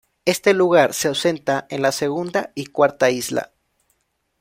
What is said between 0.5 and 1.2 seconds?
lugar se